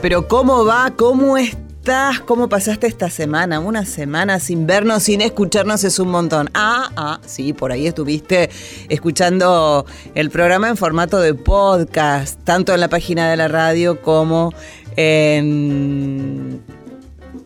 [0.00, 0.92] Pero ¿cómo va?
[0.96, 2.20] ¿Cómo estás?
[2.20, 3.60] ¿Cómo pasaste esta semana?
[3.60, 6.48] Una semana sin vernos, sin escucharnos es un montón.
[6.54, 8.48] Ah, ah, sí, por ahí estuviste
[8.88, 9.84] escuchando
[10.14, 14.54] el programa en formato de podcast, tanto en la página de la radio como
[14.96, 16.62] en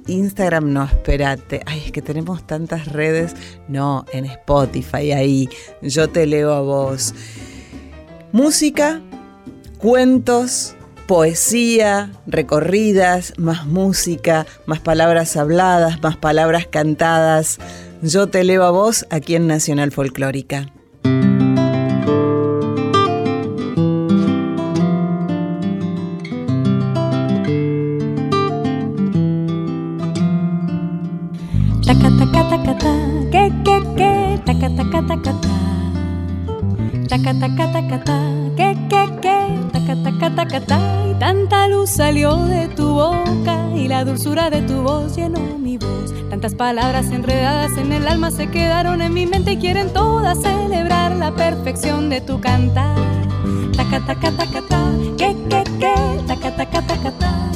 [0.06, 1.62] Instagram, no, espérate.
[1.66, 3.34] Ay, es que tenemos tantas redes.
[3.66, 5.48] No, en Spotify, ahí.
[5.83, 7.12] Yo te leo a vos.
[8.30, 9.00] Música,
[9.78, 10.76] cuentos,
[11.06, 17.58] poesía, recorridas, más música, más palabras habladas, más palabras cantadas.
[18.03, 20.72] Yo te leo a vos aquí en Nacional Folclórica.
[31.86, 32.94] Taca taca taca ta,
[37.09, 39.25] taca taca taca ta.
[39.72, 40.80] Taca taca taca ta.
[41.11, 45.78] Y tanta luz salió de tu boca y la dulzura de tu voz llenó mi
[45.78, 46.12] voz.
[46.30, 51.16] Tantas palabras enredadas en el alma se quedaron en mi mente y quieren todas celebrar
[51.16, 52.97] la perfección de tu cantar.
[53.77, 55.92] Taca taca taca ta, que que que,
[56.27, 57.56] taca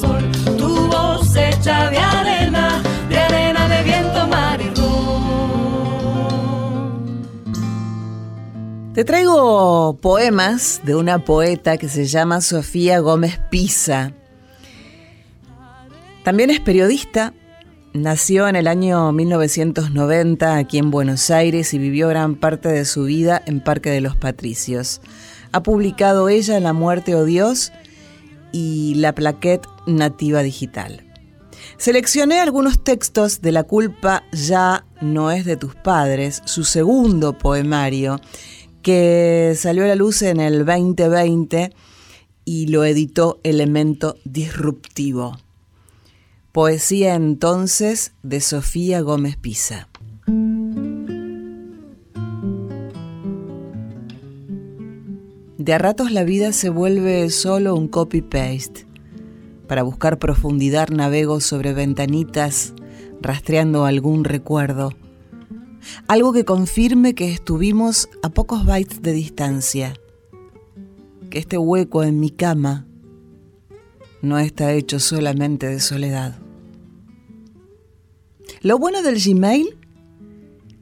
[0.00, 4.60] Tu voz hecha de arena, de arena de viento, mar.
[8.94, 14.12] Te traigo poemas de una poeta que se llama Sofía Gómez Pisa.
[16.24, 17.32] También es periodista.
[17.92, 23.04] Nació en el año 1990 aquí en Buenos Aires y vivió gran parte de su
[23.04, 25.00] vida en Parque de los Patricios.
[25.52, 27.72] Ha publicado ella La muerte o Dios
[28.52, 31.06] y la plaquette nativa digital.
[31.76, 38.20] Seleccioné algunos textos de La culpa ya no es de tus padres, su segundo poemario,
[38.82, 41.72] que salió a la luz en el 2020
[42.44, 45.38] y lo editó Elemento Disruptivo.
[46.52, 49.88] Poesía entonces de Sofía Gómez Pisa.
[55.58, 58.89] De a ratos la vida se vuelve solo un copy-paste.
[59.70, 62.74] Para buscar profundidad navego sobre ventanitas,
[63.20, 64.90] rastreando algún recuerdo.
[66.08, 69.94] Algo que confirme que estuvimos a pocos bytes de distancia.
[71.30, 72.88] Que este hueco en mi cama
[74.22, 76.36] no está hecho solamente de soledad.
[78.62, 79.78] Lo bueno del Gmail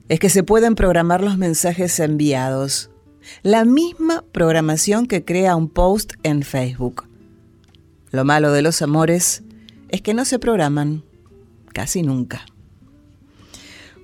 [0.09, 2.89] es que se pueden programar los mensajes enviados.
[3.43, 7.08] La misma programación que crea un post en Facebook.
[8.11, 9.43] Lo malo de los amores
[9.91, 11.05] es que no se programan
[11.73, 12.47] casi nunca.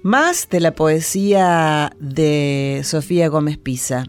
[0.02, 4.06] Más de la poesía de Sofía Gómez Pisa.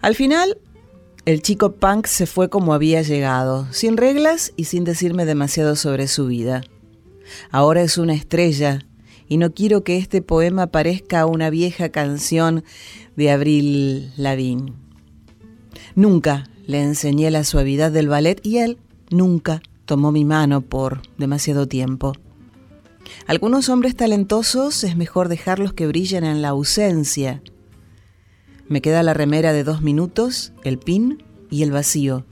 [0.00, 0.58] Al final,
[1.24, 6.08] el chico punk se fue como había llegado, sin reglas y sin decirme demasiado sobre
[6.08, 6.62] su vida.
[7.50, 8.80] Ahora es una estrella
[9.28, 12.64] y no quiero que este poema parezca una vieja canción
[13.16, 14.74] de Abril Lavigne.
[15.94, 18.78] Nunca le enseñé la suavidad del ballet y él
[19.10, 22.12] nunca tomó mi mano por demasiado tiempo.
[23.26, 27.42] Algunos hombres talentosos es mejor dejarlos que brillen en la ausencia.
[28.66, 32.24] Me queda la remera de dos minutos, el pin y el vacío.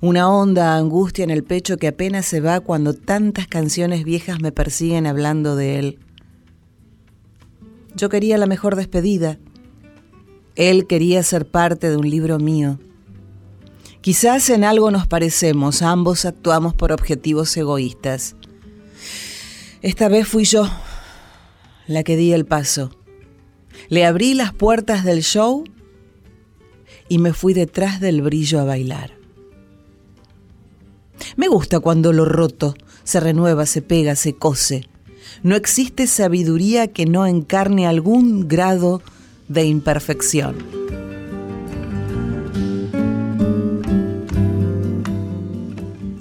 [0.00, 4.52] Una honda angustia en el pecho que apenas se va cuando tantas canciones viejas me
[4.52, 5.98] persiguen hablando de él.
[7.94, 9.38] Yo quería la mejor despedida.
[10.54, 12.78] Él quería ser parte de un libro mío.
[14.06, 18.36] Quizás en algo nos parecemos, ambos actuamos por objetivos egoístas.
[19.82, 20.70] Esta vez fui yo
[21.88, 22.96] la que di el paso.
[23.88, 25.64] Le abrí las puertas del show
[27.08, 29.10] y me fui detrás del brillo a bailar.
[31.34, 34.88] Me gusta cuando lo roto se renueva, se pega, se cose.
[35.42, 39.02] No existe sabiduría que no encarne algún grado
[39.48, 40.85] de imperfección.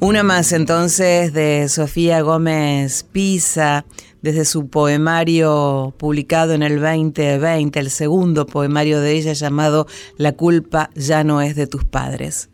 [0.06, 3.88] Una más entonces de Sofía Gómez Pisa,
[4.22, 9.88] desde su poemario publicado en el 2020, el segundo poemario de ella llamado
[10.18, 12.50] La culpa ya no es de tus padres.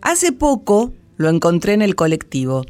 [0.00, 2.64] Hace poco lo encontré en el colectivo.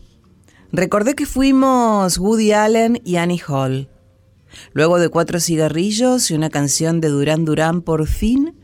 [0.73, 3.89] Recordé que fuimos Woody Allen y Annie Hall.
[4.73, 8.57] Luego de cuatro cigarrillos y una canción de Durán Durán, por fin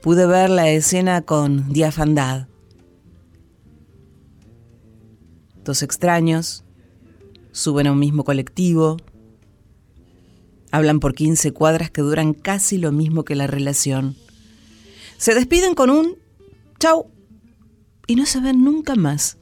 [0.00, 2.46] pude ver la escena con diafandad.
[5.64, 6.64] Dos extraños
[7.52, 8.96] suben a un mismo colectivo,
[10.72, 14.16] hablan por 15 cuadras que duran casi lo mismo que la relación.
[15.18, 16.16] Se despiden con un
[16.80, 17.10] chau
[18.08, 19.38] y no se ven nunca más.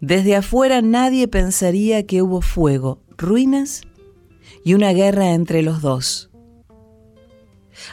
[0.00, 3.82] Desde afuera nadie pensaría que hubo fuego, ruinas
[4.64, 6.30] y una guerra entre los dos.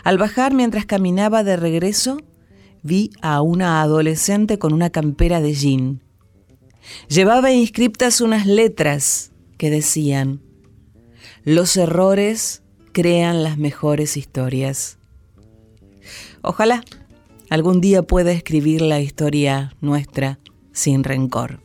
[0.04, 2.18] Al bajar mientras caminaba de regreso,
[2.84, 6.05] vi a una adolescente con una campera de jean.
[7.08, 10.42] Llevaba inscriptas unas letras que decían,
[11.44, 14.98] los errores crean las mejores historias.
[16.42, 16.84] Ojalá
[17.50, 20.40] algún día pueda escribir la historia nuestra
[20.72, 21.62] sin rencor.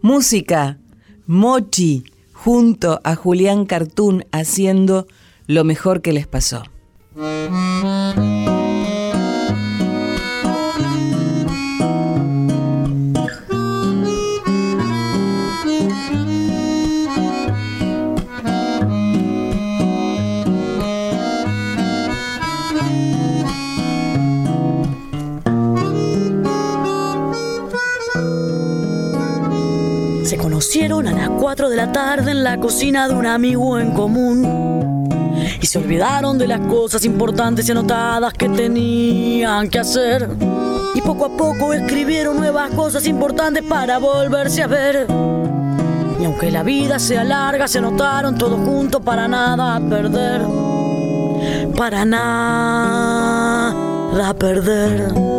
[0.00, 0.78] Música,
[1.26, 5.06] Mochi, junto a Julián Cartoon haciendo
[5.46, 6.62] lo mejor que les pasó.
[30.58, 35.06] Conocieron a las 4 de la tarde en la cocina de un amigo en común.
[35.62, 40.28] Y se olvidaron de las cosas importantes y anotadas que tenían que hacer.
[40.96, 45.06] Y poco a poco escribieron nuevas cosas importantes para volverse a ver.
[46.20, 50.44] Y aunque la vida sea larga, se anotaron todos juntos para nada perder.
[51.76, 53.74] Para nada
[54.34, 55.37] perder.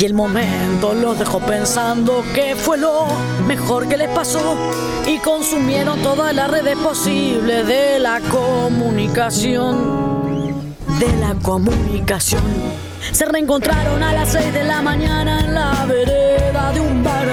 [0.00, 3.06] Y el momento los dejó pensando que fue lo
[3.48, 4.54] mejor que les pasó
[5.08, 10.76] y consumieron todas las redes posibles de la comunicación.
[11.00, 12.44] De la comunicación.
[13.10, 17.26] Se reencontraron a las 6 de la mañana en la vereda de un bar.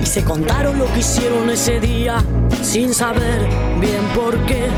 [0.00, 2.24] Y se contaron lo que hicieron ese día
[2.62, 3.46] sin saber
[3.80, 4.68] bien por qué.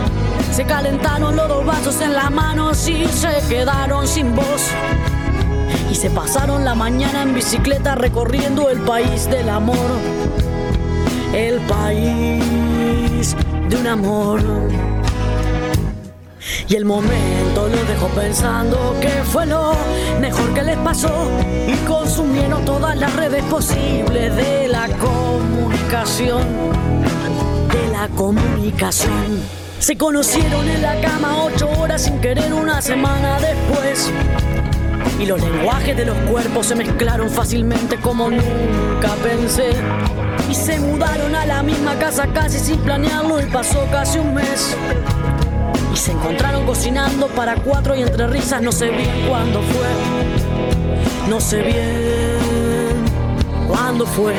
[0.53, 4.73] Se calentaron los dos vasos en las manos y se quedaron sin voz
[5.91, 9.77] y se pasaron la mañana en bicicleta recorriendo el país del amor.
[11.35, 13.37] El país
[13.69, 14.41] de un amor.
[16.69, 19.73] Y el momento lo dejó pensando que fue lo
[20.21, 21.31] mejor que les pasó
[21.67, 26.43] y consumieron todas las redes posibles de la comunicación.
[27.71, 29.41] De la comunicación.
[29.79, 34.11] Se conocieron en la cama ocho horas sin querer una semana después
[35.19, 39.71] y los lenguajes de los cuerpos se mezclaron fácilmente como nunca pensé.
[40.51, 44.77] Y se mudaron a la misma casa casi sin planearlo y pasó casi un mes.
[45.93, 51.29] Y se encontraron cocinando para cuatro y entre risas no sé bien cuándo fue.
[51.29, 53.05] No sé bien
[53.67, 54.35] cuándo fue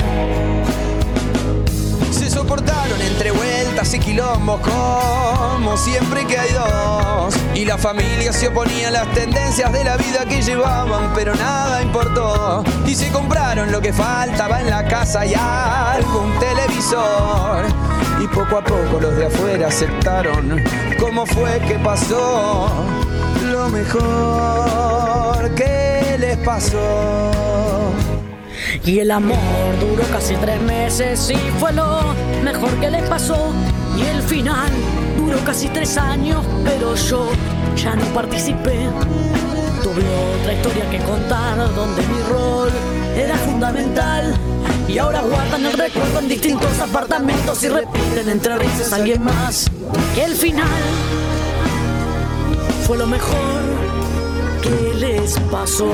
[3.05, 7.35] entre vueltas y quilombos como siempre que hay dos.
[7.53, 11.81] Y la familia se oponía a las tendencias de la vida que llevaban, pero nada
[11.81, 12.63] importó.
[12.85, 17.65] Y se compraron lo que faltaba en la casa y algún televisor.
[18.21, 20.63] Y poco a poco los de afuera aceptaron
[20.99, 22.69] cómo fue que pasó.
[23.51, 27.31] Lo mejor que les pasó.
[28.86, 29.38] Y el amor
[29.79, 33.51] duró casi tres meses y fue lo mejor que les pasó.
[33.98, 34.72] Y el final
[35.17, 37.29] duró casi tres años, pero yo
[37.75, 38.88] ya no participé.
[39.84, 40.03] Tuve
[40.39, 42.69] otra historia que contar donde mi rol
[43.15, 44.34] era fundamental.
[44.88, 49.69] Y ahora guardan el recuerdo en distintos apartamentos y repiten entre risas a alguien más.
[50.15, 50.65] Que el final
[52.86, 53.36] fue lo mejor
[54.62, 55.93] que les pasó.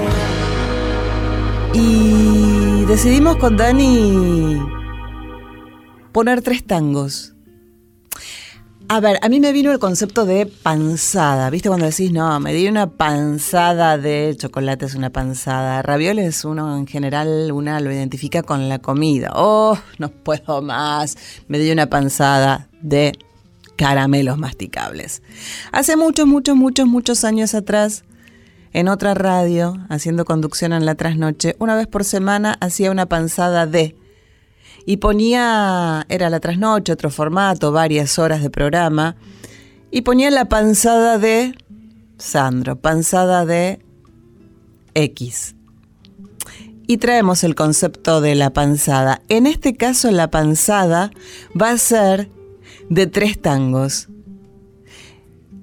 [1.74, 4.60] Y decidimos con Dani
[6.12, 7.34] poner tres tangos.
[8.90, 11.50] A ver, a mí me vino el concepto de panzada.
[11.50, 15.82] ¿Viste cuando decís, no, me di una panzada de chocolate, es una panzada?
[15.82, 19.32] Ravioles, uno en general, una lo identifica con la comida.
[19.34, 21.18] Oh, no puedo más.
[21.48, 23.18] Me di una panzada de
[23.78, 25.24] caramelos masticables.
[25.72, 28.04] Hace muchos, muchos, muchos, muchos años atrás,
[28.74, 33.68] en otra radio, haciendo conducción en la trasnoche, una vez por semana hacía una panzada
[33.68, 33.96] de
[34.86, 39.16] y ponía, era la trasnoche, otro formato, varias horas de programa,
[39.92, 41.56] y ponía la panzada de
[42.18, 43.80] Sandro, panzada de
[44.94, 45.56] X.
[46.86, 49.22] Y traemos el concepto de la panzada.
[49.30, 51.12] En este caso la panzada
[51.60, 52.30] va a ser
[52.90, 54.10] de tres tangos.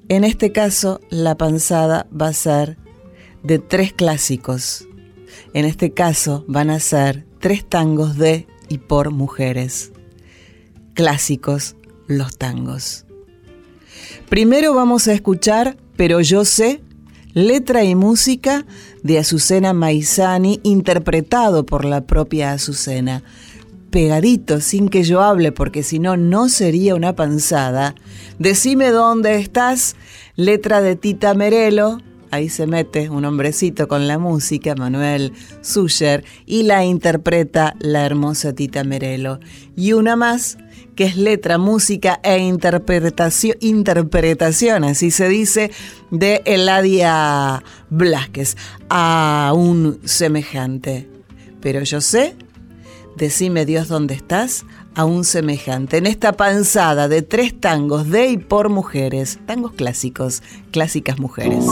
[0.08, 2.78] En este caso la panzada va a ser
[3.42, 4.86] de tres clásicos.
[5.52, 9.92] En este caso van a ser tres tangos de y por mujeres.
[10.94, 13.06] Clásicos los tangos.
[14.28, 16.80] Primero vamos a escuchar Pero yo sé,
[17.34, 18.64] letra y música
[19.02, 23.22] de Azucena Maizani, interpretado por la propia Azucena.
[23.90, 27.94] Pegadito, sin que yo hable, porque si no, no sería una panzada.
[28.38, 29.94] Decime dónde estás,
[30.36, 32.00] letra de Tita Merelo,
[32.30, 38.52] ahí se mete un hombrecito con la música, Manuel Suyer, y la interpreta la hermosa
[38.52, 39.40] Tita Merelo.
[39.76, 40.58] Y una más,
[40.94, 45.70] que es letra, música e interpretación, interpretación, así se dice,
[46.10, 48.56] de Eladia Blasquez,
[48.88, 51.08] a un semejante.
[51.60, 52.36] Pero yo sé,
[53.16, 55.98] decime Dios dónde estás, a un semejante.
[55.98, 61.64] En esta panzada de tres tangos de y por mujeres, tangos clásicos, clásicas mujeres.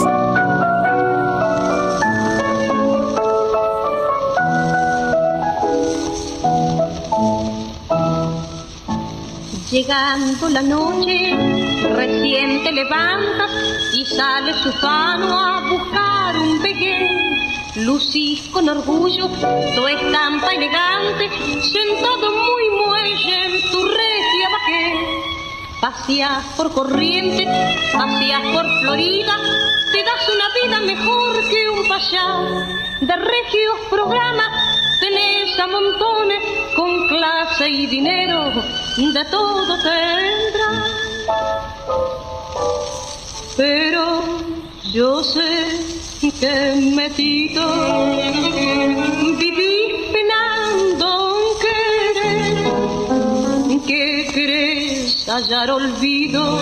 [9.89, 11.35] Llegando la noche,
[11.97, 13.51] recién te levantas
[13.95, 17.39] y sales ufano a buscar un pequeño
[17.77, 21.31] Lucís con orgullo tu estampa elegante,
[21.73, 24.95] sentado muy muelle en tu regia bajé.
[25.81, 27.49] Paseas por corriente,
[27.95, 29.39] paseas por Florida,
[29.91, 32.27] te das una vida mejor que un payá.
[33.01, 34.51] De regios programas
[35.01, 35.67] tenés a
[36.75, 38.51] con clase y dinero,
[38.97, 40.91] de todo tendrás.
[43.57, 44.23] Pero
[44.93, 45.99] yo sé
[46.41, 47.65] que metido
[49.39, 51.09] viví penando
[51.65, 52.57] querer
[53.87, 56.59] que crees hallar olvido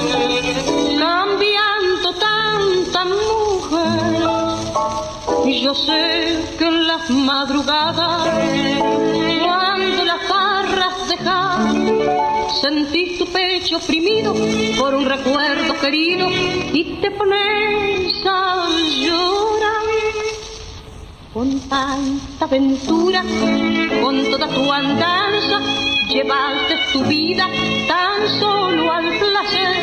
[0.99, 3.87] cambiando tanta mujer
[5.67, 8.29] yo sé que en las madrugadas
[9.77, 11.99] cuando las barras dejan
[12.63, 14.35] Sentís tu pecho oprimido
[14.79, 16.29] por un recuerdo querido
[16.73, 18.69] y te pones a
[19.03, 19.87] llorar.
[21.35, 23.23] Con tanta aventura,
[24.01, 25.61] con toda tu andanza,
[26.09, 27.47] llevaste tu vida
[27.87, 29.77] tan solo al placer.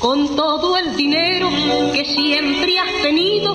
[0.00, 1.48] Con todo el dinero
[1.92, 3.54] que siempre has tenido,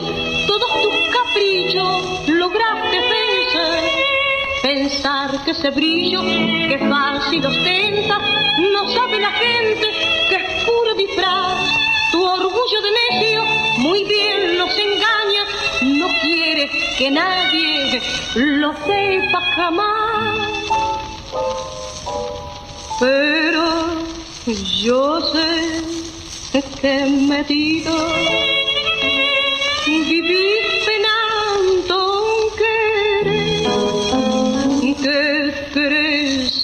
[5.45, 8.17] que ese brillo que fácil ostenta
[8.73, 9.87] no sabe la gente
[10.29, 11.69] que es puro disfraz.
[12.11, 13.45] Tu orgullo de necio
[13.77, 15.43] muy bien los engaña,
[15.99, 18.01] no quiere que nadie
[18.33, 20.37] lo sepa jamás.
[22.99, 23.65] Pero
[24.83, 25.83] yo sé
[26.81, 27.93] que metido
[29.85, 30.65] vivir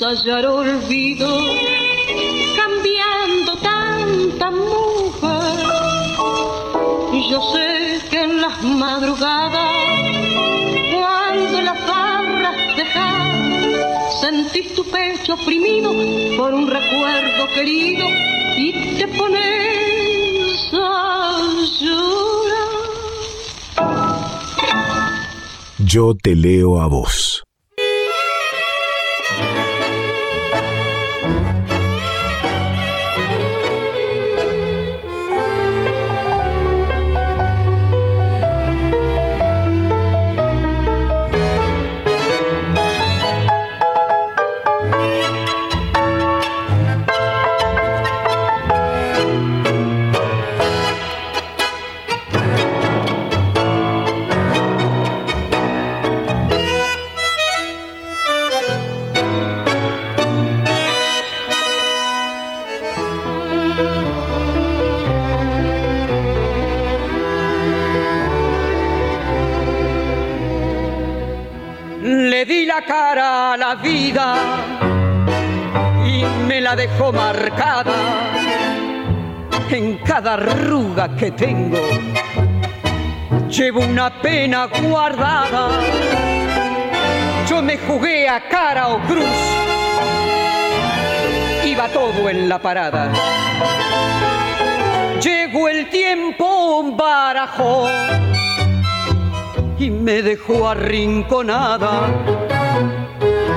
[0.05, 1.27] hallar olvido,
[2.55, 5.65] cambiando tanta mujer.
[7.29, 9.71] Yo sé que en las madrugadas,
[10.91, 13.73] cuando las barras dejan,
[14.21, 15.93] sentís tu pecho oprimido
[16.35, 18.07] por un recuerdo querido
[18.57, 21.41] y te pones a
[21.79, 22.71] llorar.
[25.77, 27.30] Yo te leo a vos.
[76.71, 77.93] La dejó marcada
[79.69, 81.77] en cada arruga que tengo.
[83.49, 85.67] Llevo una pena guardada.
[87.49, 89.25] Yo me jugué a cara o cruz.
[91.65, 93.11] Iba todo en la parada.
[95.21, 97.89] Llegó el tiempo, barajó
[99.77, 102.07] y me dejó arrinconada.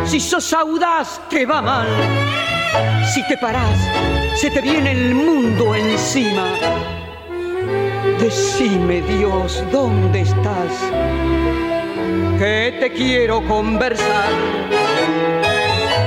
[0.04, 1.86] Si sos audaz, te va mal.
[3.14, 3.78] Si te parás,
[4.34, 6.48] se te viene el mundo encima.
[8.18, 10.72] Decime, Dios, ¿dónde estás?
[12.38, 14.32] Que te quiero conversar.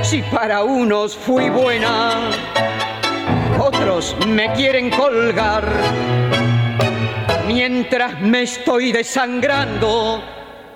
[0.02, 2.30] Si para unos fui buena,
[3.58, 5.64] otros me quieren colgar
[7.48, 10.22] Mientras me estoy desangrando,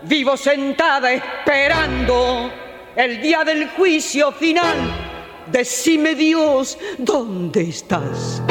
[0.00, 2.50] vivo sentada esperando
[2.96, 5.01] el día del juicio final.
[5.50, 8.42] Decime Dios, ¿dónde estás?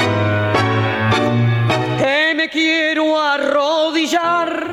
[1.99, 4.69] Que me quiero arrodillar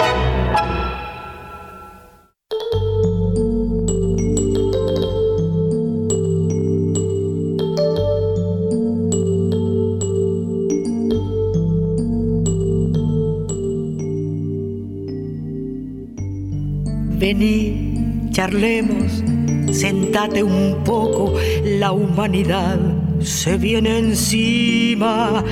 [17.18, 19.24] Vení, charlemos,
[19.72, 21.34] sentate un poco,
[21.64, 22.78] la humanidad
[23.20, 25.44] se viene encima.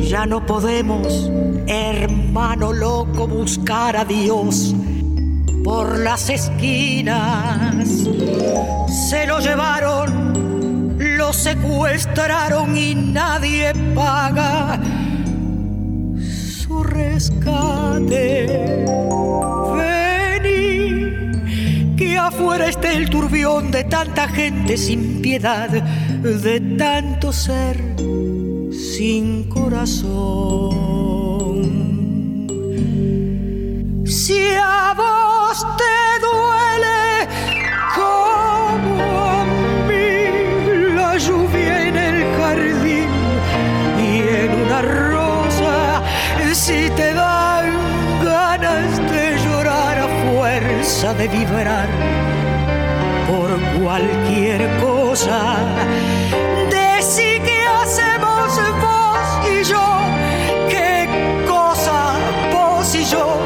[0.00, 1.30] Ya no podemos,
[1.66, 4.74] hermano loco, buscar a Dios
[5.64, 7.88] por las esquinas.
[9.08, 14.80] Se lo llevaron, lo secuestraron y nadie paga
[16.18, 18.48] su rescate
[22.28, 27.76] afuera esté el turbión de tanta gente sin piedad, de tanto ser
[28.70, 30.78] sin corazón.
[34.04, 36.07] Si a vos te
[50.98, 51.88] de vibrar
[53.80, 55.58] cualquier cosa.
[56.68, 59.86] Decí qué hacemos vos y yo,
[60.68, 61.06] qué
[61.46, 62.16] cosa
[62.52, 63.38] vos y yo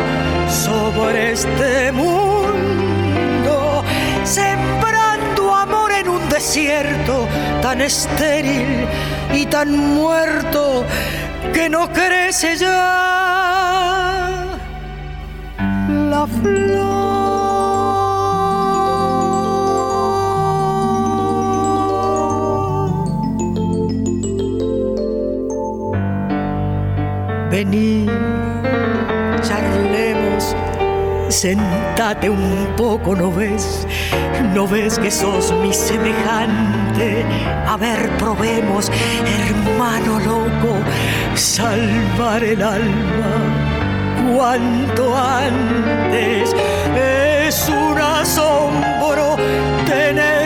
[0.49, 3.85] sobre este mundo,
[4.25, 7.29] sembrando amor en un desierto
[7.61, 8.87] tan estéril
[9.35, 10.85] y tan muerto
[11.53, 13.77] que no crece ya
[16.11, 17.02] la flor.
[27.53, 28.07] Vení,
[29.43, 30.57] charlemos,
[31.29, 33.87] sentate un poco, ¿no ves?
[34.55, 37.27] ¿No ves que sos mi semejante?
[37.69, 38.91] A ver, probemos,
[39.27, 40.79] hermano loco,
[41.35, 43.35] salvar el alma
[44.35, 46.57] cuanto antes.
[46.97, 49.37] Es un asombro
[49.87, 50.42] tener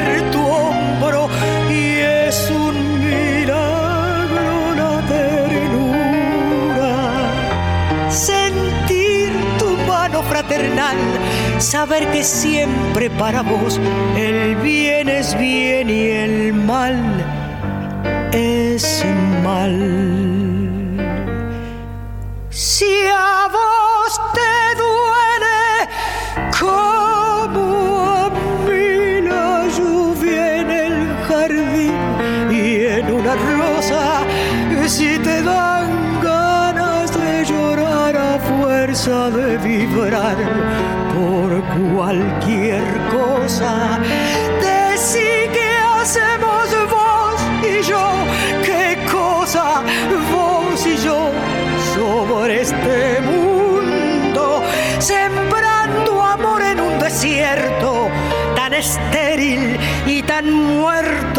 [11.59, 13.81] saber que siempre para vos
[14.16, 16.97] el bien es bien y el mal
[18.33, 19.05] es
[19.42, 19.77] mal.
[22.51, 25.61] Si a vos te duele
[26.61, 28.31] como a
[28.66, 31.95] mí la lluvia en el jardín
[32.51, 34.23] y en una rosa,
[34.87, 35.76] si te dan
[39.05, 40.37] de vibrar
[41.15, 42.83] por cualquier
[43.13, 43.99] cosa.
[44.59, 48.09] Decí qué hacemos vos y yo,
[48.65, 49.83] qué cosa
[50.33, 51.31] vos y yo
[51.95, 54.63] sobre este mundo,
[54.99, 58.09] sembrando amor en un desierto
[58.57, 61.36] tan estéril y tan muerto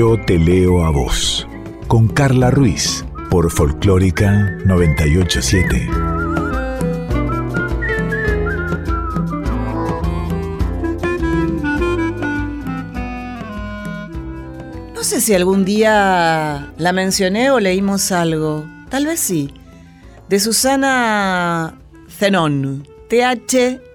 [0.00, 1.46] Yo te leo a vos.
[1.86, 3.04] Con Carla Ruiz.
[3.28, 5.90] Por Folclórica 987.
[14.94, 18.64] No sé si algún día la mencioné o leímos algo.
[18.88, 19.52] Tal vez sí.
[20.30, 22.88] De Susana Zenón.
[23.10, 23.90] T-H-E-N-O-N.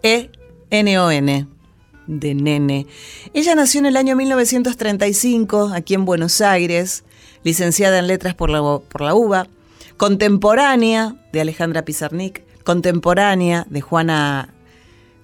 [2.08, 2.88] De nene.
[3.34, 7.04] Ella nació en el año 1935, aquí en Buenos Aires,
[7.44, 9.48] licenciada en letras por la, UBA,
[9.98, 14.54] contemporánea de Alejandra Pizarnik, contemporánea de Juana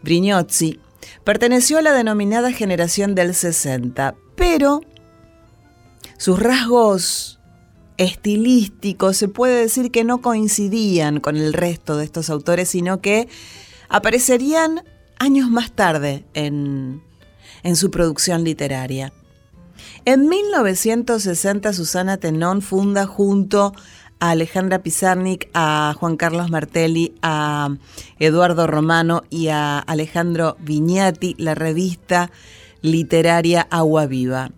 [0.02, 0.80] Brignozzi.
[1.24, 4.82] Perteneció a la denominada generación del 60, pero
[6.17, 7.39] sus rasgos
[7.98, 13.28] estilísticos se puede decir que no coincidían con el resto de estos autores, sino que
[13.89, 14.84] aparecerían
[15.21, 17.03] años más tarde en,
[17.75, 19.13] su producción literaria.
[20.03, 23.73] En 1960 Susana Tenón funda junto
[24.19, 27.69] a Alejandra Pizarnik, a Juan Carlos Martelli, a
[28.17, 32.31] Eduardo Romano y a Alejandro Viñati la revista
[32.81, 34.49] literaria Agua Viva.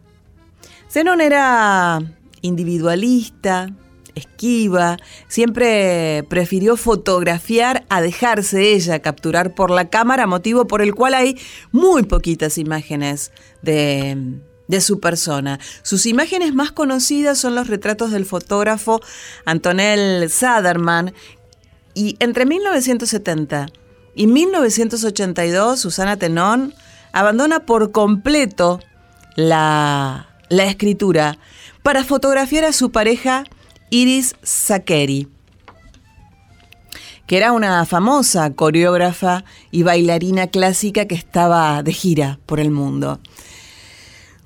[0.90, 2.02] Zenón era
[2.42, 3.70] individualista,
[4.16, 4.98] esquiva,
[5.28, 11.38] siempre prefirió fotografiar a dejarse ella capturar por la cámara, motivo por el cual hay
[11.72, 15.60] muy poquitas imágenes de, de su persona.
[15.82, 19.02] Sus imágenes más conocidas son los retratos del fotógrafo
[19.46, 21.14] Antonel Saderman
[21.94, 23.68] y entre 1970
[24.16, 26.74] y 1982 Susana Tenón
[27.12, 28.80] abandona por completo
[29.36, 31.38] la, la escritura
[31.82, 33.44] para fotografiar a su pareja
[33.94, 35.28] Iris Sakeri,
[37.28, 43.20] que era una famosa coreógrafa y bailarina clásica que estaba de gira por el mundo.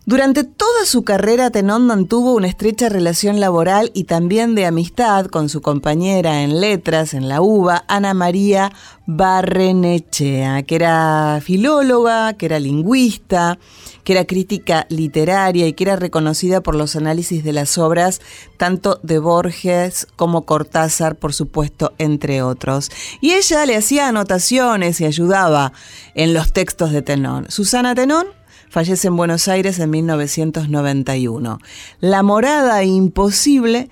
[0.07, 5.49] Durante toda su carrera, Tenón mantuvo una estrecha relación laboral y también de amistad con
[5.49, 8.71] su compañera en letras en la UBA, Ana María
[9.05, 13.59] Barrenechea, que era filóloga, que era lingüista,
[14.05, 18.21] que era crítica literaria y que era reconocida por los análisis de las obras
[18.55, 22.91] tanto de Borges como Cortázar, por supuesto, entre otros.
[23.19, 25.73] Y ella le hacía anotaciones y ayudaba
[26.15, 27.51] en los textos de Tenón.
[27.51, 28.36] Susana Tenón
[28.77, 31.57] fallece en Buenos Aires en 1991.
[31.99, 33.89] La morada imposible,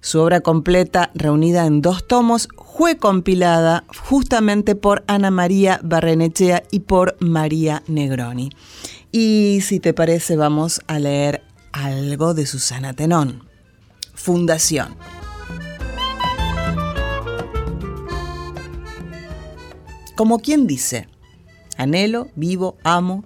[0.00, 6.80] su obra completa reunida en dos tomos, fue compilada justamente por Ana María Barrenechea y
[6.80, 8.48] por María Negroni.
[9.12, 13.44] Y si te parece, vamos a leer algo de Susana Tenón.
[14.14, 14.96] Fundación.
[20.16, 21.08] Como quien dice,
[21.76, 23.22] anhelo, vivo, amo,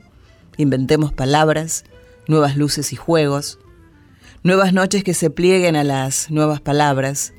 [0.59, 1.85] Inventemos palabras,
[2.27, 3.61] nuevas luces y juegos,
[4.43, 7.33] nuevas noches que se plieguen a las nuevas palabras.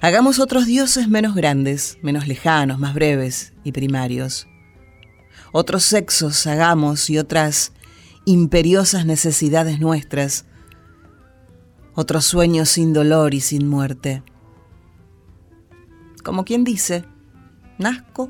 [0.00, 4.46] Hagamos otros dioses menos grandes, menos lejanos, más breves y primarios.
[5.50, 7.72] Otros sexos hagamos y otras
[8.26, 10.44] imperiosas necesidades nuestras.
[11.94, 14.22] Otros sueños sin dolor y sin muerte.
[16.22, 17.04] Como quien dice,
[17.76, 18.28] nazco,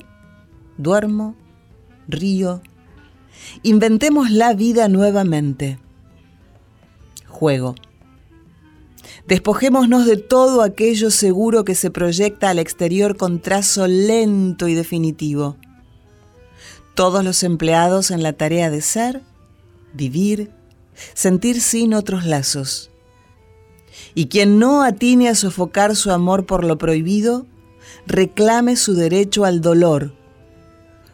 [0.78, 1.36] duermo,
[2.06, 2.62] río,
[3.62, 5.78] Inventemos la vida nuevamente.
[7.26, 7.74] Juego.
[9.26, 15.56] Despojémonos de todo aquello seguro que se proyecta al exterior con trazo lento y definitivo.
[16.94, 19.22] Todos los empleados en la tarea de ser,
[19.92, 20.50] vivir,
[21.14, 22.90] sentir sin otros lazos.
[24.14, 27.46] Y quien no atine a sofocar su amor por lo prohibido,
[28.06, 30.14] reclame su derecho al dolor,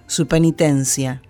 [0.07, 1.24] su penitencia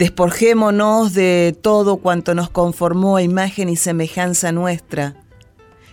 [0.00, 5.14] Despojémonos de todo cuanto nos conformó a imagen y semejanza nuestra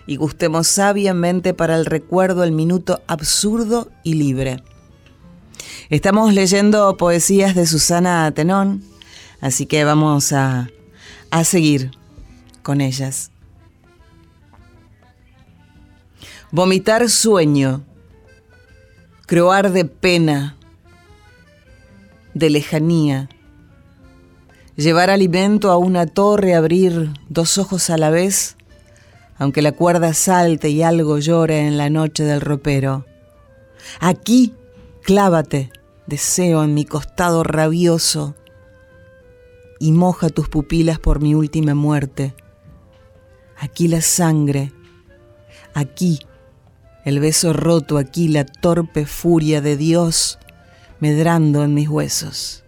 [0.06, 4.62] y gustemos sabiamente para el recuerdo el minuto absurdo y libre.
[5.90, 8.82] Estamos leyendo poesías de Susana Tenón,
[9.42, 10.70] así que vamos a,
[11.30, 11.90] a seguir
[12.62, 13.30] con ellas.
[16.50, 17.84] Vomitar sueño,
[19.26, 20.56] croar de pena,
[22.32, 23.28] de lejanía
[24.78, 28.56] llevar alimento a una torre, abrir dos ojos a la vez,
[29.36, 33.04] aunque la cuerda salte y algo llore en la noche del ropero.
[33.98, 34.54] Aquí,
[35.02, 35.70] clávate,
[36.06, 38.36] deseo en mi costado rabioso,
[39.80, 42.34] y moja tus pupilas por mi última muerte.
[43.58, 44.72] Aquí la sangre,
[45.74, 46.20] aquí
[47.04, 50.38] el beso roto, aquí la torpe furia de Dios
[51.00, 52.64] medrando en mis huesos.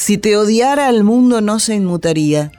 [0.00, 2.52] Si te odiara el mundo no se inmutaría,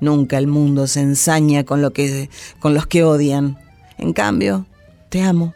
[0.00, 3.58] Nunca el mundo se ensaña con, lo que, con los que odian.
[3.98, 4.64] En cambio,
[5.10, 5.52] te amo.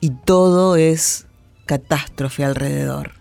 [0.00, 1.26] Y todo es
[1.64, 3.12] catástrofe alrededor.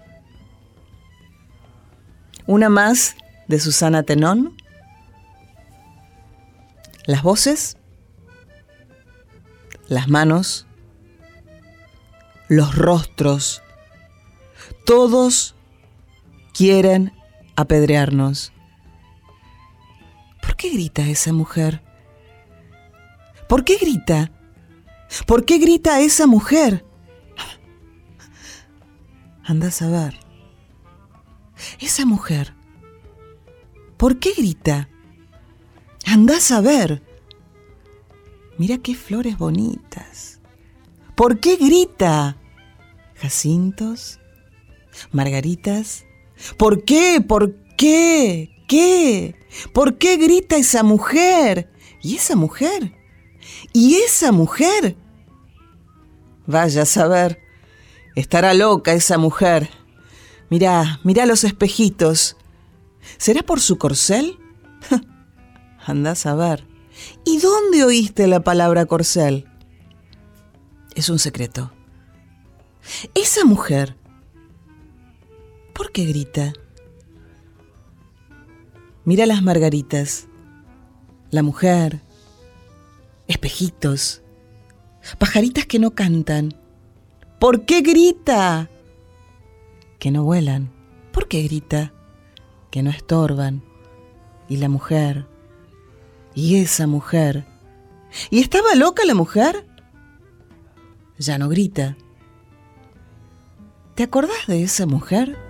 [2.45, 3.15] Una más
[3.47, 4.53] de Susana Tenón.
[7.05, 7.77] Las voces,
[9.87, 10.67] las manos,
[12.49, 13.61] los rostros,
[14.85, 15.55] todos
[16.57, 17.13] quieren
[17.55, 18.51] apedrearnos.
[20.41, 21.83] ¿Por qué grita esa mujer?
[23.47, 24.31] ¿Por qué grita?
[25.27, 26.83] ¿Por qué grita esa mujer?
[29.43, 30.19] Anda a saber.
[31.79, 32.55] Esa mujer,
[33.97, 34.89] ¿por qué grita?
[36.07, 37.03] Anda a saber.
[38.57, 40.41] Mira qué flores bonitas.
[41.13, 42.35] ¿Por qué grita?
[43.15, 44.19] Jacintos,
[45.11, 46.06] margaritas.
[46.57, 47.21] ¿Por qué?
[47.25, 48.49] ¿Por qué?
[48.67, 49.35] ¿Qué?
[49.73, 51.71] ¿Por qué grita esa mujer?
[52.01, 52.93] ¿Y esa mujer?
[53.73, 54.97] ¿Y esa mujer?
[56.45, 57.41] Vaya a saber.
[58.15, 59.69] Estará loca esa mujer.
[60.49, 62.37] Mirá, mirá los espejitos.
[63.17, 64.39] ¿Será por su corcel?
[65.85, 66.65] Andás a ver.
[67.25, 69.47] ¿Y dónde oíste la palabra corcel?
[70.95, 71.71] Es un secreto.
[73.13, 73.97] Esa mujer,
[75.77, 76.53] ¿por qué grita?
[79.05, 80.27] Mira las margaritas,
[81.29, 82.01] la mujer,
[83.27, 84.23] espejitos,
[85.19, 86.59] pajaritas que no cantan.
[87.39, 88.71] ¿Por qué grita?
[89.99, 90.71] Que no vuelan.
[91.11, 91.93] ¿Por qué grita?
[92.71, 93.63] Que no estorban.
[94.49, 95.27] Y la mujer.
[96.33, 97.45] Y esa mujer.
[98.31, 99.67] ¿Y estaba loca la mujer?
[101.19, 101.95] Ya no grita.
[103.93, 105.46] ¿Te acordás de esa mujer?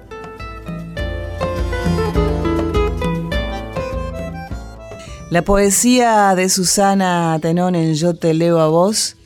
[5.38, 9.18] La poesía de Susana Tenón en Yo te leo a vos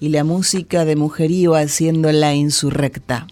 [0.00, 3.28] y la música de Mujerío haciendo la insurrecta.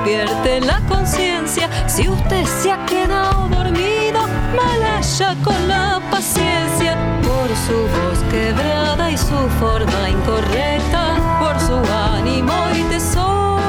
[0.00, 1.68] Despierte la conciencia.
[1.88, 4.20] Si usted se ha quedado dormido,
[4.56, 6.96] malaya con la paciencia.
[7.22, 13.60] Por su voz quebrada y su forma incorrecta, por su ánimo y tesón.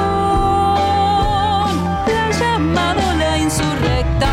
[2.06, 4.28] La llamado la insurrecta.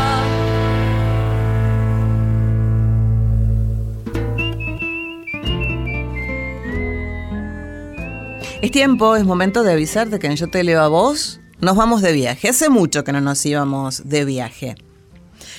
[8.62, 12.02] Es tiempo, es momento de avisarte que en Yo te leo a vos nos vamos
[12.02, 12.48] de viaje.
[12.48, 14.76] Hace mucho que no nos íbamos de viaje.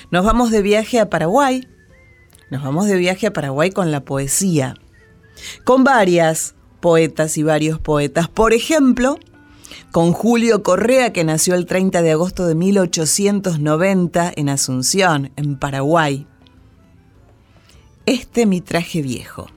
[0.09, 1.67] Nos vamos de viaje a Paraguay.
[2.49, 4.75] Nos vamos de viaje a Paraguay con la poesía.
[5.63, 8.27] Con varias poetas y varios poetas.
[8.27, 9.19] Por ejemplo,
[9.91, 16.27] con Julio Correa, que nació el 30 de agosto de 1890 en Asunción, en Paraguay.
[18.05, 19.47] Este mi traje viejo.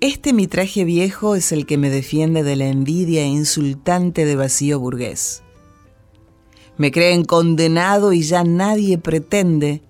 [0.00, 4.78] Este mi traje viejo es el que me defiende de la envidia insultante de vacío
[4.78, 5.42] burgués.
[6.76, 9.82] Me creen condenado y ya nadie pretende,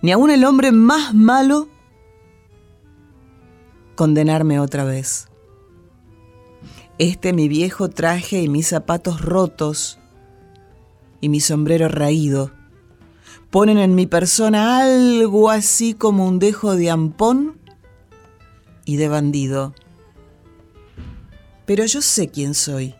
[0.00, 1.68] ni aun el hombre más malo,
[3.94, 5.28] condenarme otra vez.
[6.98, 10.00] Este mi viejo traje y mis zapatos rotos
[11.20, 12.50] y mi sombrero raído
[13.50, 17.61] ponen en mi persona algo así como un dejo de ampón
[18.84, 19.74] y de bandido.
[21.66, 22.94] Pero yo sé quién soy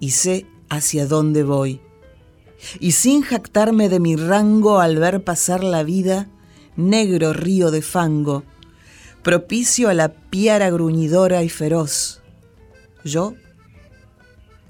[0.00, 1.80] y sé hacia dónde voy.
[2.80, 6.28] Y sin jactarme de mi rango al ver pasar la vida,
[6.76, 8.44] negro río de fango,
[9.22, 12.22] propicio a la piara gruñidora y feroz,
[13.04, 13.34] yo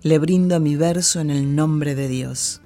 [0.02, 2.60] le brindo mi verso en el nombre de Dios.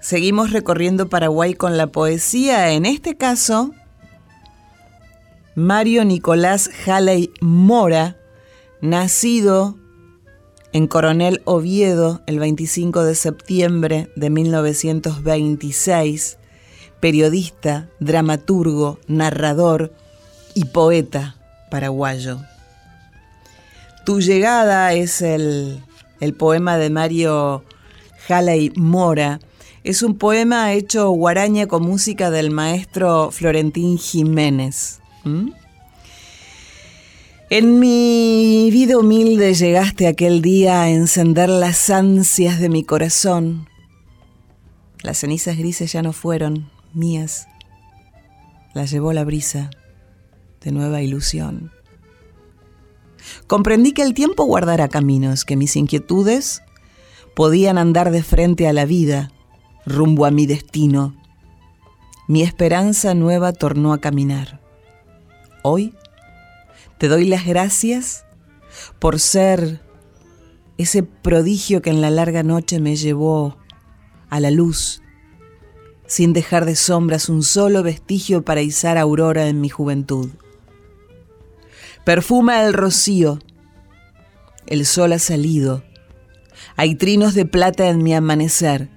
[0.00, 3.72] Seguimos recorriendo Paraguay con la poesía, en este caso
[5.56, 8.16] Mario Nicolás Halley Mora,
[8.80, 9.78] nacido
[10.72, 16.38] en Coronel Oviedo el 25 de septiembre de 1926,
[16.98, 19.92] periodista, dramaturgo, narrador
[20.54, 21.36] y poeta
[21.70, 22.40] paraguayo.
[24.04, 25.84] Tu llegada es el,
[26.36, 27.62] poema de Mario
[28.28, 29.38] Halley Mora.
[29.84, 34.98] Es un poema hecho guaraña con música del maestro Florentín Jiménez.
[35.24, 35.50] ¿Mm?
[37.50, 43.68] En mi vida humilde llegaste aquel día a encender las ansias de mi corazón.
[45.02, 47.46] Las cenizas grises ya no fueron mías,
[48.72, 49.70] las llevó la brisa
[50.62, 51.70] de nueva ilusión.
[53.46, 56.62] Comprendí que el tiempo guardará caminos, que mis inquietudes
[57.36, 59.30] podían andar de frente a la vida,
[59.84, 61.14] rumbo a mi destino.
[62.26, 64.63] Mi esperanza nueva tornó a caminar.
[65.66, 65.94] Hoy
[66.98, 68.26] te doy las gracias
[68.98, 69.80] por ser
[70.76, 73.56] ese prodigio que en la larga noche me llevó
[74.28, 75.00] a la luz,
[76.06, 80.28] sin dejar de sombras un solo vestigio para izar aurora en mi juventud.
[82.04, 83.38] Perfuma el rocío,
[84.66, 85.82] el sol ha salido,
[86.76, 88.90] hay trinos de plata en mi amanecer.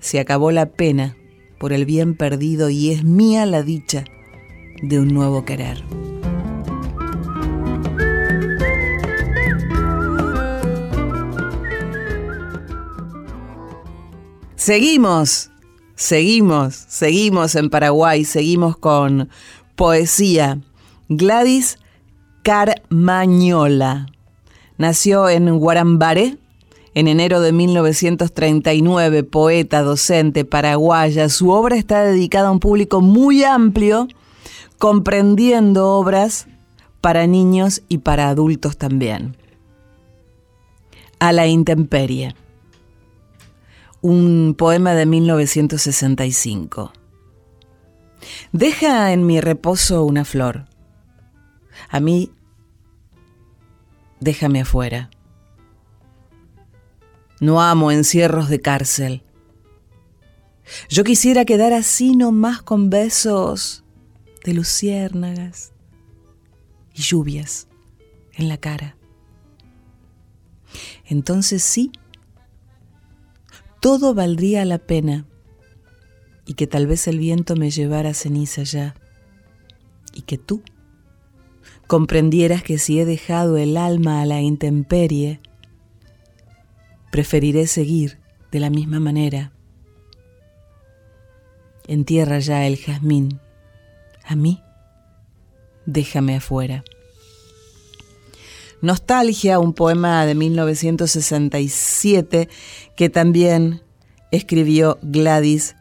[0.00, 1.14] Se acabó la pena
[1.58, 4.04] por el bien perdido y es mía la dicha
[4.82, 5.82] de un nuevo querer.
[14.56, 15.50] Seguimos,
[15.94, 19.28] seguimos, seguimos en Paraguay, seguimos con
[19.74, 20.60] poesía.
[21.08, 21.78] Gladys
[22.42, 24.06] Carmañola
[24.78, 26.36] nació en Guarambaré
[26.94, 31.28] en enero de 1939, poeta, docente, paraguaya.
[31.28, 34.08] Su obra está dedicada a un público muy amplio
[34.80, 36.46] comprendiendo obras
[37.02, 39.36] para niños y para adultos también.
[41.18, 42.34] A la intemperie.
[44.00, 46.94] Un poema de 1965.
[48.52, 50.64] Deja en mi reposo una flor.
[51.90, 52.32] A mí,
[54.18, 55.10] déjame afuera.
[57.38, 59.24] No amo encierros de cárcel.
[60.88, 63.84] Yo quisiera quedar así nomás con besos
[64.44, 65.72] de luciérnagas
[66.94, 67.68] y lluvias
[68.34, 68.96] en la cara.
[71.06, 71.92] Entonces sí,
[73.80, 75.26] todo valdría la pena
[76.46, 78.94] y que tal vez el viento me llevara ceniza ya
[80.14, 80.62] y que tú
[81.86, 85.40] comprendieras que si he dejado el alma a la intemperie,
[87.10, 88.18] preferiré seguir
[88.52, 89.52] de la misma manera.
[91.88, 93.40] Entierra ya el jazmín
[94.30, 94.62] a mí,
[95.86, 96.84] déjame afuera.
[98.80, 102.48] Nostalgia, un poema de 1967
[102.94, 103.82] que también
[104.30, 105.74] escribió Gladys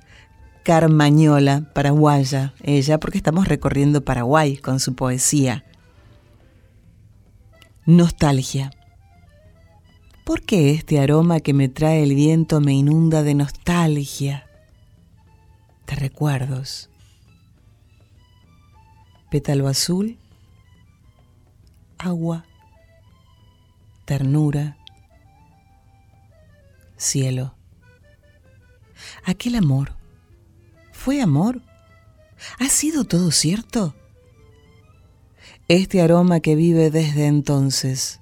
[0.64, 5.64] Carmañola, paraguaya, ella, porque estamos recorriendo Paraguay con su poesía.
[7.86, 8.72] Nostalgia.
[10.26, 14.48] ¿Por qué este aroma que me trae el viento me inunda de nostalgia,
[15.86, 16.90] de recuerdos?
[19.30, 20.18] Pétalo azul,
[21.98, 22.46] agua,
[24.06, 24.78] ternura,
[26.98, 27.54] cielo.
[29.24, 29.94] Aquel amor,
[30.92, 31.62] ¿fue amor?
[32.60, 33.96] ¿Ha sido todo cierto?
[35.68, 38.20] Este aroma que vive desde entonces,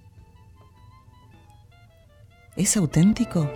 [2.57, 3.49] ¿es auténtico?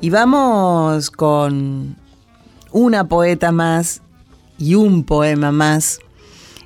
[0.00, 1.96] Y vamos con
[2.72, 4.02] una poeta más
[4.58, 6.00] y un poema más.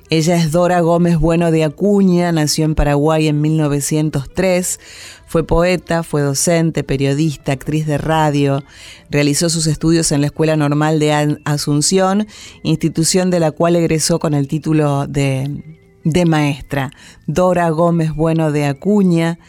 [0.09, 4.79] Ella es Dora Gómez Bueno de Acuña, nació en Paraguay en 1903,
[5.25, 8.63] fue poeta, fue docente, periodista, actriz de radio,
[9.09, 12.27] realizó sus estudios en la Escuela Normal de Asunción,
[12.61, 16.91] institución de la cual egresó con el título de, de maestra.
[17.25, 19.39] Dora Gómez Bueno de Acuña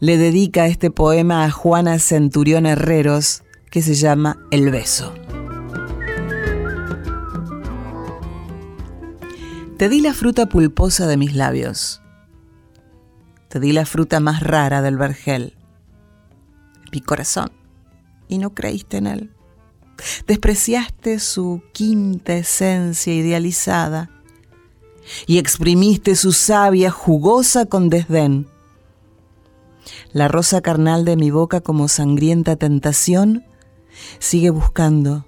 [0.00, 5.12] le dedica este poema a Juana Centurión Herreros que se llama El beso.
[9.76, 12.00] Te di la fruta pulposa de mis labios.
[13.48, 15.54] Te di la fruta más rara del vergel.
[16.92, 17.52] Mi corazón.
[18.26, 19.30] Y no creíste en él.
[20.26, 24.10] Despreciaste su quinta esencia idealizada
[25.26, 28.48] y exprimiste su savia jugosa con desdén.
[30.10, 33.44] La rosa carnal de mi boca como sangrienta tentación
[34.20, 35.26] sigue buscando,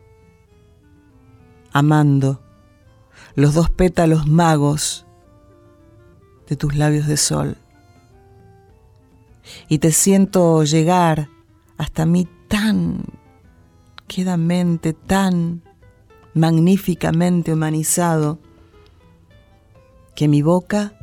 [1.70, 2.47] amando
[3.38, 5.06] los dos pétalos magos
[6.48, 7.56] de tus labios de sol.
[9.68, 11.28] Y te siento llegar
[11.76, 13.04] hasta mí tan
[14.08, 15.62] quedamente, tan
[16.34, 18.40] magníficamente humanizado,
[20.16, 20.98] que mi boca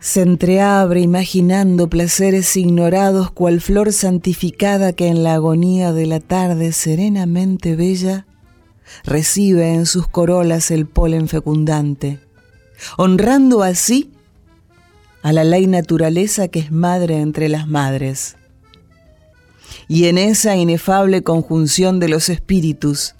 [0.00, 6.72] se entreabre imaginando placeres ignorados cual flor santificada que en la agonía de la tarde
[6.72, 8.26] serenamente bella
[9.04, 12.20] recibe en sus corolas el polen fecundante,
[12.96, 14.10] honrando así
[15.22, 18.36] a la ley naturaleza que es madre entre las madres.
[19.88, 23.14] Y en esa inefable conjunción de los espíritus,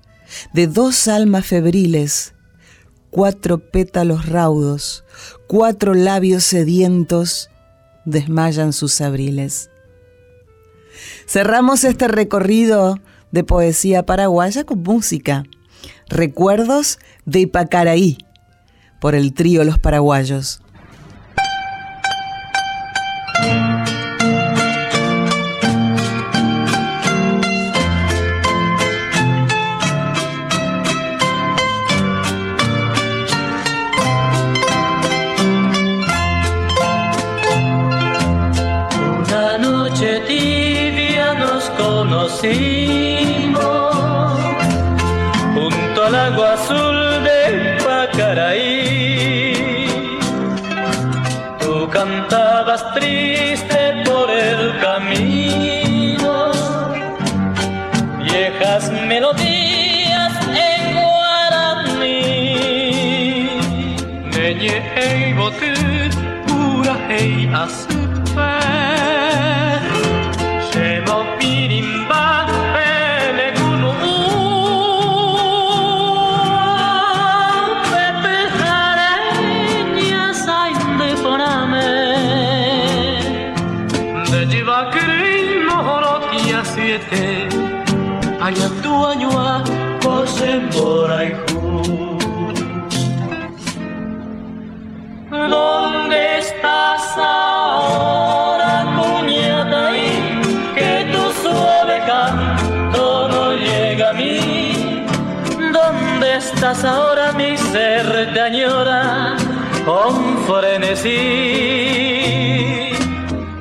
[0.52, 2.34] de dos almas febriles,
[3.10, 5.04] cuatro pétalos raudos,
[5.46, 7.50] cuatro labios sedientos,
[8.04, 9.70] desmayan sus abriles.
[11.26, 12.98] Cerramos este recorrido
[13.30, 15.44] de poesía paraguaya con música.
[16.08, 18.18] Recuerdos de Ipacaraí,
[19.00, 20.62] por el trío Los Paraguayos.
[64.60, 66.12] Botut,
[66.46, 68.09] pura hey asupe, Shemo
[106.70, 109.36] ¿Dónde estás ahora, mi ser te añora
[109.84, 111.10] con frenesí?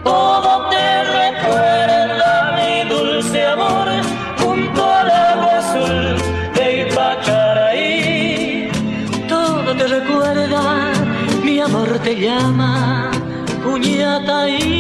[0.04, 3.88] Todo te recuerda mi dulce amor
[4.38, 6.18] junto al agua azul
[6.54, 8.70] de Ipacaraí.
[9.28, 10.92] Todo te recuerda,
[11.44, 13.10] mi amor te llama,
[13.64, 14.79] Puñataí.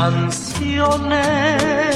[0.00, 1.94] Canciones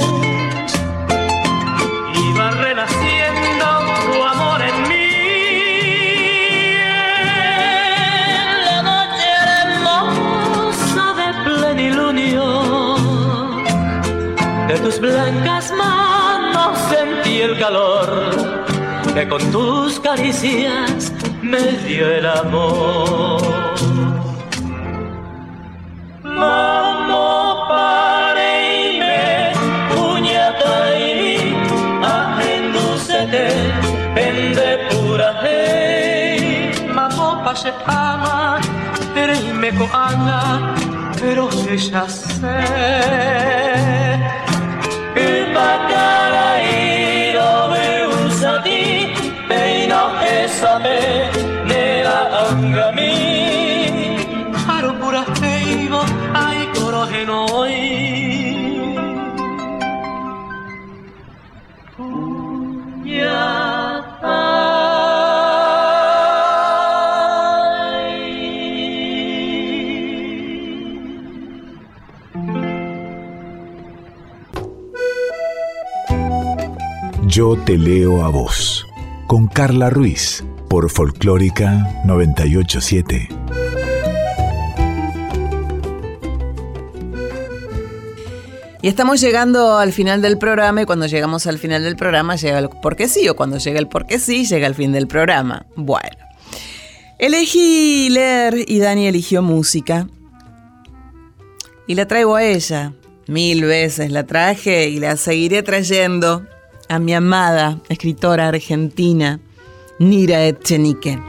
[2.29, 3.65] iba renaciendo
[4.05, 5.09] tu amor en mí.
[8.67, 9.29] La noche
[9.63, 12.45] hermosa de plenilunio,
[14.67, 18.07] de tus blancas manos sentí el calor
[19.15, 23.41] que con tus caricias me dio el amor.
[26.23, 27.54] Mamo
[39.55, 40.75] me coana,
[41.19, 42.55] pero se ya sé.
[45.15, 48.95] Y para ir a ver un satín.
[77.35, 78.87] Yo te leo a vos.
[79.27, 80.41] Con Carla Ruiz.
[80.69, 83.27] Por Folclórica 987.
[88.81, 92.59] Y estamos llegando al final del programa y cuando llegamos al final del programa llega
[92.59, 95.65] el porque sí o cuando llega el porque sí llega el fin del programa.
[95.75, 96.15] Bueno,
[97.19, 100.07] elegí leer y Dani eligió música
[101.85, 102.93] y la traigo a ella.
[103.27, 106.45] Mil veces la traje y la seguiré trayendo
[106.89, 109.39] a mi amada escritora argentina
[109.99, 111.19] Nira Etchenique.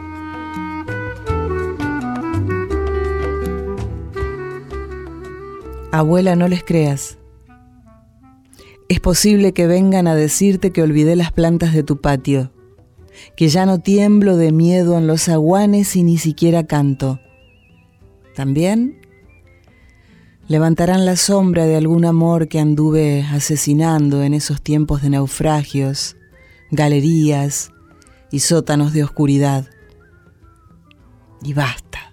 [5.92, 7.16] Abuela, no les creas.
[8.88, 12.52] Es posible que vengan a decirte que olvidé las plantas de tu patio,
[13.36, 17.18] que ya no tiemblo de miedo en los aguanes y ni siquiera canto.
[18.34, 19.05] También
[20.48, 26.16] levantarán la sombra de algún amor que anduve asesinando en esos tiempos de naufragios,
[26.70, 27.70] galerías
[28.30, 29.68] y sótanos de oscuridad.
[31.42, 32.12] Y basta.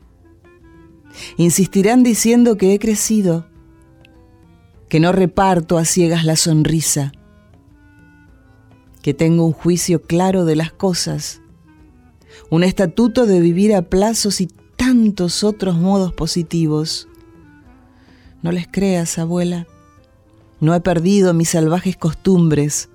[1.37, 3.47] Insistirán diciendo que he crecido,
[4.89, 7.11] que no reparto a ciegas la sonrisa,
[9.01, 11.41] que tengo un juicio claro de las cosas,
[12.49, 17.07] un estatuto de vivir a plazos y tantos otros modos positivos.
[18.43, 19.67] No les creas, abuela.
[20.59, 22.89] No he perdido mis salvajes costumbres.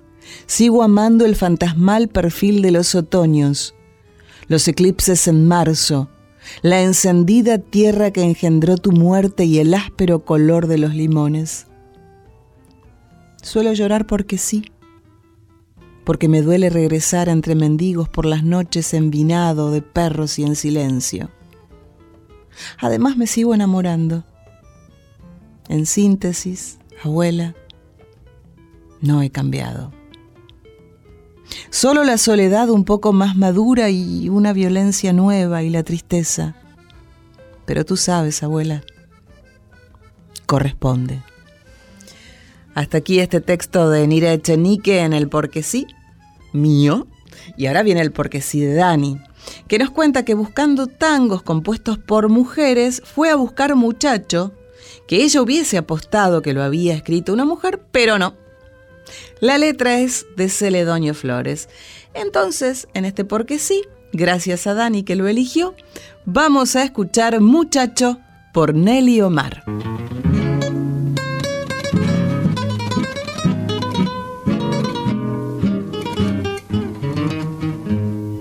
[0.45, 3.73] Sigo amando el fantasmal perfil de los otoños,
[4.47, 6.07] los eclipses en marzo,
[6.61, 11.65] la encendida tierra que engendró tu muerte y el áspero color de los limones.
[13.41, 14.71] Suelo llorar porque sí,
[16.03, 20.55] porque me duele regresar entre mendigos por las noches en vinado de perros y en
[20.55, 21.31] silencio.
[22.79, 24.25] Además me sigo enamorando.
[25.69, 27.55] En síntesis, abuela,
[29.01, 29.93] no he cambiado.
[31.69, 36.55] Solo la soledad un poco más madura y una violencia nueva y la tristeza.
[37.65, 38.83] Pero tú sabes, abuela,
[40.47, 41.21] corresponde.
[42.73, 45.85] Hasta aquí este texto de Nira Echenique en el Porque sí,
[46.51, 47.07] mío.
[47.57, 49.19] Y ahora viene el Porque sí de Dani,
[49.67, 54.53] que nos cuenta que buscando tangos compuestos por mujeres fue a buscar muchacho,
[55.09, 58.35] que ella hubiese apostado que lo había escrito una mujer, pero no.
[59.39, 61.67] La letra es de Celedonio Flores.
[62.13, 63.81] Entonces, en este Porque sí,
[64.13, 65.73] gracias a Dani que lo eligió,
[66.25, 68.19] vamos a escuchar Muchacho
[68.53, 69.63] por Nelly Omar.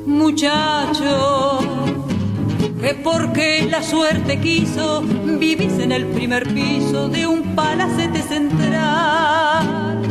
[0.05, 1.57] muchacho,
[2.81, 10.03] que porque la suerte quiso vivís en el primer piso de un palacete central.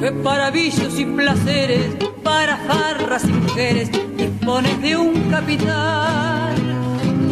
[0.00, 6.54] Que para vicios y placeres, para farras y mujeres, dispones de un capital.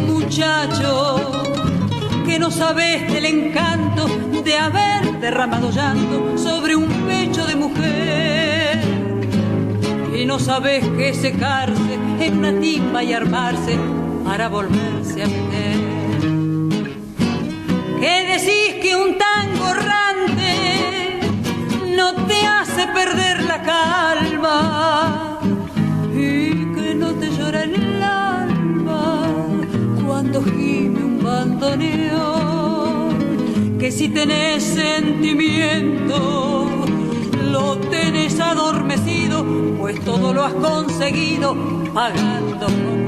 [0.07, 1.43] Muchacho,
[2.25, 4.07] que no sabes del encanto
[4.43, 8.81] de haber derramado llanto sobre un pecho de mujer
[10.15, 13.77] y no sabes que secarse en una timba y armarse
[14.23, 15.79] para volverse a meter.
[17.99, 21.19] ¿Qué decís que un tango errante
[21.95, 25.39] no te hace perder la calma
[26.13, 29.27] y que no te llora el alma
[30.05, 33.17] cuando gime un bandoneón?
[33.79, 36.67] Que si tenés sentimiento
[37.51, 39.45] lo tenés adormecido,
[39.79, 41.55] pues todo lo has conseguido
[41.93, 43.00] pagando con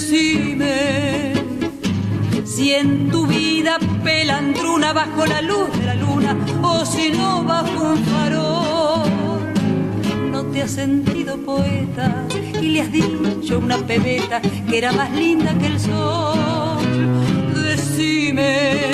[0.00, 1.34] Decime
[2.44, 7.94] si en tu vida pelandruna bajo la luz de la luna o si no bajo
[7.94, 9.50] un farol.
[10.30, 12.28] No te has sentido poeta
[12.62, 16.78] y le has dicho una pebeta que era más linda que el sol.
[17.60, 18.92] Decime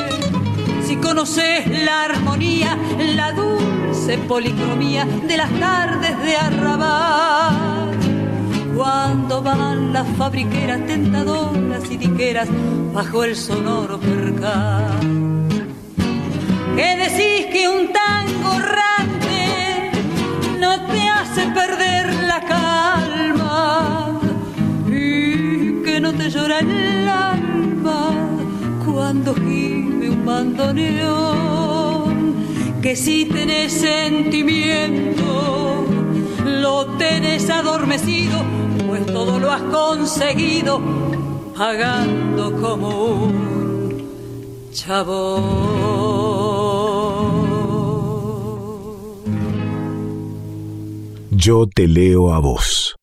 [0.86, 2.78] si conoces la armonía,
[3.14, 7.73] la dulce policromía de las tardes de arrabal.
[8.74, 12.48] Cuando van las fabriqueras tentadoras y tiqueras
[12.92, 14.98] bajo el sonoro percal.
[16.76, 19.92] ¿Qué decís que un tango errante
[20.58, 24.18] no te hace perder la calma
[24.88, 28.10] y que no te llora el alma
[28.84, 32.34] cuando gime un bandoneón?
[32.82, 35.73] Que si tenés sentimiento
[37.08, 38.42] tenés adormecido,
[38.86, 40.80] pues todo lo has conseguido
[41.56, 42.88] pagando como
[43.26, 45.38] un chavo.
[51.30, 52.96] Yo te leo a vos.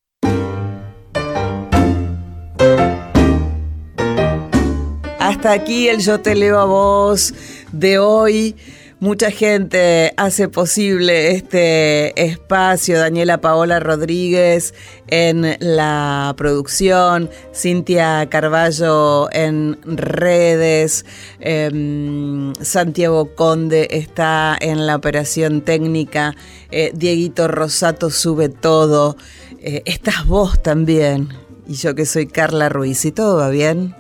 [5.19, 7.35] Hasta aquí el Yo te leo a vos
[7.71, 8.55] de hoy.
[9.01, 12.99] Mucha gente hace posible este espacio.
[12.99, 14.75] Daniela Paola Rodríguez
[15.07, 21.03] en la producción, Cintia Carballo en redes,
[21.39, 26.35] eh, Santiago Conde está en la operación técnica,
[26.69, 29.17] eh, Dieguito Rosato sube todo,
[29.61, 31.29] eh, estás vos también.
[31.67, 33.95] Y yo que soy Carla Ruiz, ¿y todo va bien?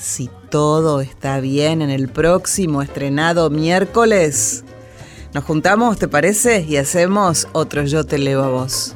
[0.00, 4.62] Si todo está bien en el próximo estrenado miércoles,
[5.34, 6.60] nos juntamos, ¿te parece?
[6.60, 8.94] Y hacemos otro Yo te leo a vos.